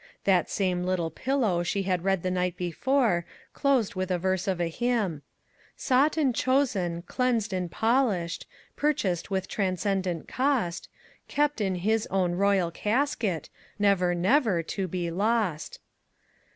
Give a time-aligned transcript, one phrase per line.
[0.23, 4.59] That same little" Pillow" she had read the night before closed with a verse of
[4.59, 5.21] a hymn:"
[5.75, 10.89] Sought and chosen, cleansed and polished, Purchased with transcendent cost,
[11.27, 15.77] Kept in his own royal casket, Never, never, to be lost."